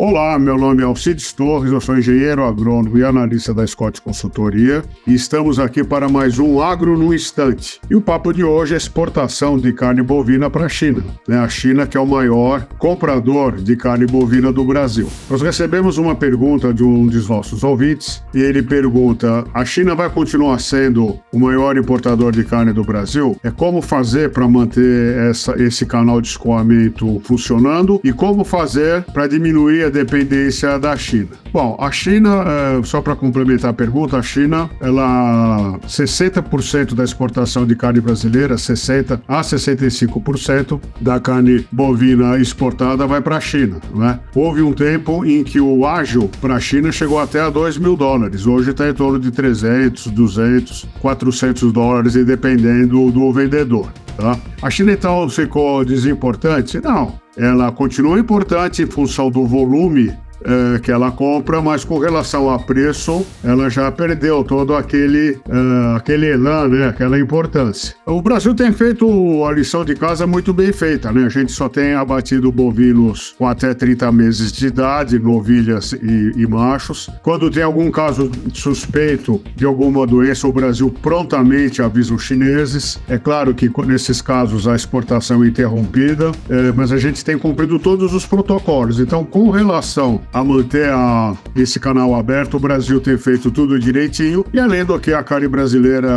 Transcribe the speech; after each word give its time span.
Olá, 0.00 0.38
meu 0.38 0.56
nome 0.56 0.80
é 0.80 0.84
Alcides 0.84 1.32
Torres, 1.32 1.72
eu 1.72 1.80
sou 1.80 1.98
engenheiro 1.98 2.44
agrônomo 2.44 2.96
e 2.96 3.02
analista 3.02 3.52
da 3.52 3.66
Scott 3.66 4.00
Consultoria 4.00 4.84
e 5.04 5.12
estamos 5.12 5.58
aqui 5.58 5.82
para 5.82 6.08
mais 6.08 6.38
um 6.38 6.62
Agro 6.62 6.96
no 6.96 7.12
Instante. 7.12 7.80
E 7.90 7.96
o 7.96 8.00
papo 8.00 8.32
de 8.32 8.44
hoje 8.44 8.74
é 8.74 8.76
exportação 8.76 9.58
de 9.58 9.72
carne 9.72 10.00
bovina 10.00 10.48
para 10.48 10.66
a 10.66 10.68
China, 10.68 11.02
né? 11.26 11.36
a 11.40 11.48
China 11.48 11.84
que 11.84 11.96
é 11.96 12.00
o 12.00 12.06
maior 12.06 12.64
comprador 12.78 13.56
de 13.56 13.74
carne 13.74 14.06
bovina 14.06 14.52
do 14.52 14.64
Brasil. 14.64 15.08
Nós 15.28 15.42
recebemos 15.42 15.98
uma 15.98 16.14
pergunta 16.14 16.72
de 16.72 16.84
um 16.84 17.08
dos 17.08 17.28
nossos 17.28 17.64
ouvintes 17.64 18.22
e 18.32 18.38
ele 18.40 18.62
pergunta: 18.62 19.44
a 19.52 19.64
China 19.64 19.96
vai 19.96 20.08
continuar 20.08 20.60
sendo 20.60 21.18
o 21.32 21.40
maior 21.40 21.76
importador 21.76 22.30
de 22.30 22.44
carne 22.44 22.72
do 22.72 22.84
Brasil? 22.84 23.36
É 23.42 23.50
como 23.50 23.82
fazer 23.82 24.30
para 24.30 24.46
manter 24.46 25.28
essa, 25.28 25.60
esse 25.60 25.84
canal 25.84 26.20
de 26.20 26.28
escoamento 26.28 27.20
funcionando 27.24 28.00
e 28.04 28.12
como 28.12 28.44
fazer 28.44 29.02
para 29.12 29.26
diminuir 29.26 29.87
a 29.88 29.90
dependência 29.90 30.78
da 30.78 30.96
China. 30.96 31.28
Bom, 31.52 31.76
a 31.80 31.90
China, 31.90 32.44
é, 32.46 32.82
só 32.84 33.00
para 33.00 33.16
complementar 33.16 33.70
a 33.70 33.74
pergunta, 33.74 34.16
a 34.16 34.22
China, 34.22 34.70
ela 34.80 35.78
60% 35.86 36.94
da 36.94 37.02
exportação 37.02 37.66
de 37.66 37.74
carne 37.74 38.00
brasileira, 38.00 38.56
60 38.56 39.22
a 39.26 39.40
65% 39.40 40.80
da 41.00 41.18
carne 41.18 41.66
bovina 41.72 42.38
exportada 42.38 43.06
vai 43.06 43.20
para 43.20 43.36
a 43.36 43.40
China, 43.40 43.80
né? 43.94 44.20
Houve 44.34 44.62
um 44.62 44.72
tempo 44.72 45.24
em 45.24 45.42
que 45.42 45.60
o 45.60 45.86
ágil 45.86 46.30
para 46.40 46.56
a 46.56 46.60
China 46.60 46.92
chegou 46.92 47.18
até 47.18 47.40
a 47.40 47.50
2 47.50 47.78
mil 47.78 47.96
dólares. 47.96 48.46
Hoje 48.46 48.70
está 48.70 48.88
em 48.88 48.94
torno 48.94 49.18
de 49.18 49.30
300, 49.30 50.08
200, 50.08 50.86
400 51.00 51.72
dólares, 51.72 52.14
dependendo 52.14 53.10
do 53.10 53.32
vendedor. 53.32 53.90
Tá? 54.18 54.36
A 54.60 54.68
China 54.68 54.92
então 54.92 55.28
ficou 55.30 55.84
desimportante? 55.84 56.80
Não 56.80 57.18
ela 57.38 57.70
continua 57.70 58.18
importante 58.18 58.82
em 58.82 58.86
função 58.86 59.30
do 59.30 59.46
volume 59.46 60.12
é, 60.44 60.78
que 60.78 60.90
ela 60.90 61.10
compra, 61.10 61.60
mas 61.60 61.84
com 61.84 61.98
relação 61.98 62.50
a 62.50 62.58
preço, 62.58 63.26
ela 63.42 63.68
já 63.68 63.90
perdeu 63.90 64.44
todo 64.44 64.74
aquele, 64.74 65.38
é, 65.48 65.96
aquele 65.96 66.26
elan, 66.26 66.68
né, 66.68 66.88
aquela 66.88 67.18
importância. 67.18 67.94
O 68.06 68.22
Brasil 68.22 68.54
tem 68.54 68.72
feito 68.72 69.44
a 69.44 69.52
lição 69.52 69.84
de 69.84 69.94
casa 69.94 70.26
muito 70.26 70.52
bem 70.52 70.72
feita, 70.72 71.12
né? 71.12 71.26
A 71.26 71.28
gente 71.28 71.52
só 71.52 71.68
tem 71.68 71.94
abatido 71.94 72.50
bovinos 72.50 73.34
com 73.38 73.46
até 73.46 73.74
30 73.74 74.10
meses 74.12 74.52
de 74.52 74.66
idade, 74.66 75.18
novilhas 75.18 75.92
e, 75.92 76.32
e 76.36 76.46
machos. 76.46 77.10
Quando 77.22 77.50
tem 77.50 77.62
algum 77.62 77.90
caso 77.90 78.30
suspeito 78.52 79.40
de 79.54 79.64
alguma 79.64 80.06
doença, 80.06 80.46
o 80.46 80.52
Brasil 80.52 80.90
prontamente 81.02 81.82
avisa 81.82 82.14
os 82.14 82.22
chineses. 82.22 82.98
É 83.08 83.18
claro 83.18 83.54
que 83.54 83.70
nesses 83.86 84.20
casos 84.20 84.66
a 84.66 84.74
exportação 84.74 85.44
é 85.44 85.48
interrompida, 85.48 86.32
é, 86.48 86.72
mas 86.72 86.92
a 86.92 86.98
gente 86.98 87.24
tem 87.24 87.38
cumprido 87.38 87.78
todos 87.78 88.14
os 88.14 88.26
protocolos. 88.26 89.00
Então, 89.00 89.24
com 89.24 89.50
relação 89.50 90.20
a 90.32 90.44
manter 90.44 90.90
a, 90.90 91.34
esse 91.56 91.80
canal 91.80 92.14
aberto. 92.14 92.56
O 92.56 92.60
Brasil 92.60 93.00
tem 93.00 93.18
feito 93.18 93.50
tudo 93.50 93.78
direitinho. 93.78 94.44
E 94.52 94.60
além 94.60 94.84
do 94.84 94.98
que 94.98 95.12
a 95.12 95.22
carne 95.22 95.48
brasileira 95.48 96.08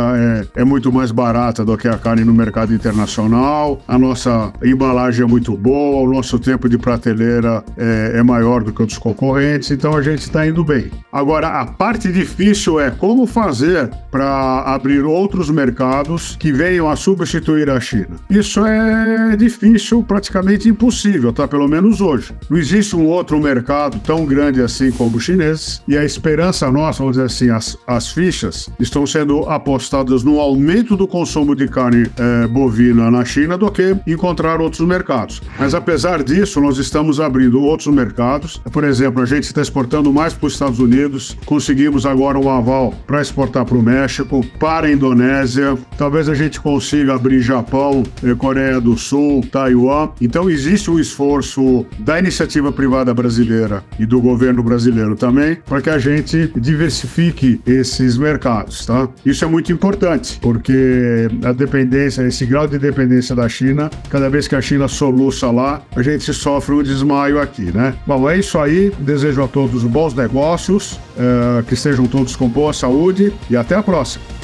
é, 0.54 0.60
é 0.60 0.64
muito 0.64 0.92
mais 0.92 1.10
barata 1.10 1.64
do 1.64 1.76
que 1.76 1.88
a 1.88 1.98
carne 1.98 2.24
no 2.24 2.32
mercado 2.32 2.72
internacional, 2.72 3.82
a 3.88 3.98
nossa 3.98 4.52
embalagem 4.62 5.24
é 5.24 5.26
muito 5.26 5.56
boa, 5.56 6.08
o 6.08 6.12
nosso 6.12 6.38
tempo 6.38 6.68
de 6.68 6.78
prateleira 6.78 7.64
é, 7.76 8.12
é 8.16 8.22
maior 8.22 8.62
do 8.62 8.72
que 8.72 8.82
o 8.82 8.86
dos 8.92 8.98
concorrentes, 8.98 9.70
então 9.70 9.96
a 9.96 10.02
gente 10.02 10.20
está 10.20 10.46
indo 10.46 10.64
bem. 10.64 10.90
Agora, 11.10 11.60
a 11.60 11.66
parte 11.66 12.12
difícil 12.12 12.78
é 12.80 12.90
como 12.90 13.26
fazer 13.26 13.90
para 14.10 14.62
abrir 14.66 15.04
outros 15.04 15.50
mercados 15.50 16.36
que 16.36 16.52
venham 16.52 16.88
a 16.88 16.96
substituir 16.96 17.70
a 17.70 17.80
China. 17.80 18.16
Isso 18.28 18.64
é 18.64 19.36
difícil, 19.36 20.02
praticamente 20.02 20.68
impossível, 20.68 21.32
tá? 21.32 21.48
Pelo 21.48 21.68
menos 21.68 22.00
hoje. 22.00 22.32
Não 22.48 22.58
existe 22.58 22.94
um 22.94 23.06
outro 23.06 23.40
mercado 23.40 23.98
tão 24.04 24.24
grande 24.24 24.60
assim 24.60 24.90
como 24.90 25.16
os 25.16 25.24
chineses, 25.24 25.82
e 25.86 25.96
a 25.96 26.04
esperança 26.04 26.70
nossa, 26.70 26.98
vamos 26.98 27.16
dizer 27.16 27.26
assim, 27.26 27.50
as, 27.50 27.76
as 27.86 28.10
fichas 28.10 28.68
estão 28.78 29.06
sendo 29.06 29.40
apostadas 29.48 30.22
no 30.22 30.40
aumento 30.40 30.96
do 30.96 31.06
consumo 31.06 31.54
de 31.54 31.68
carne 31.68 32.10
é, 32.16 32.46
bovina 32.46 33.10
na 33.10 33.24
China 33.24 33.56
do 33.56 33.70
que 33.70 33.96
encontrar 34.06 34.60
outros 34.60 34.86
mercados. 34.86 35.40
Mas 35.58 35.74
apesar 35.74 36.22
disso, 36.22 36.60
nós 36.60 36.78
estamos 36.78 37.20
abrindo 37.20 37.60
outros 37.62 37.92
mercados. 37.94 38.60
Por 38.72 38.84
exemplo, 38.84 39.22
a 39.22 39.26
gente 39.26 39.44
está 39.44 39.60
exportando 39.60 40.12
mais 40.12 40.34
para 40.34 40.46
os 40.46 40.52
Estados 40.54 40.78
Unidos, 40.78 41.36
conseguimos 41.44 42.06
agora 42.06 42.38
um 42.38 42.48
aval 42.48 42.94
para 43.06 43.20
exportar 43.20 43.64
para 43.64 43.76
o 43.76 43.82
México, 43.82 44.44
para 44.58 44.86
a 44.86 44.92
Indonésia, 44.92 45.76
talvez 45.96 46.28
a 46.28 46.34
gente 46.34 46.60
consiga 46.60 47.14
abrir 47.14 47.40
Japão, 47.40 48.02
eh, 48.22 48.34
Coreia 48.34 48.80
do 48.80 48.96
Sul, 48.96 49.42
Taiwan. 49.50 50.10
Então 50.20 50.48
existe 50.48 50.90
um 50.90 50.98
esforço 50.98 51.86
da 51.98 52.18
iniciativa 52.18 52.72
privada 52.72 53.12
brasileira 53.14 53.84
e 53.98 54.06
do 54.06 54.20
governo 54.20 54.62
brasileiro 54.62 55.16
também, 55.16 55.56
para 55.66 55.80
que 55.80 55.90
a 55.90 55.98
gente 55.98 56.52
diversifique 56.56 57.60
esses 57.66 58.16
mercados, 58.16 58.86
tá? 58.86 59.08
Isso 59.24 59.44
é 59.44 59.48
muito 59.48 59.72
importante, 59.72 60.38
porque 60.40 61.28
a 61.44 61.52
dependência, 61.52 62.22
esse 62.22 62.44
grau 62.46 62.66
de 62.66 62.78
dependência 62.78 63.34
da 63.34 63.48
China, 63.48 63.90
cada 64.10 64.28
vez 64.28 64.48
que 64.48 64.54
a 64.54 64.60
China 64.60 64.88
soluça 64.88 65.50
lá, 65.50 65.82
a 65.94 66.02
gente 66.02 66.32
sofre 66.32 66.74
um 66.74 66.82
desmaio 66.82 67.40
aqui, 67.40 67.70
né? 67.72 67.94
Bom, 68.06 68.28
é 68.28 68.38
isso 68.38 68.58
aí. 68.58 68.92
Desejo 68.98 69.42
a 69.42 69.48
todos 69.48 69.84
bons 69.84 70.14
negócios, 70.14 70.92
uh, 71.16 71.62
que 71.64 71.74
estejam 71.74 72.06
todos 72.06 72.36
com 72.36 72.48
boa 72.48 72.72
saúde 72.72 73.32
e 73.50 73.56
até 73.56 73.74
a 73.74 73.82
próxima. 73.82 74.41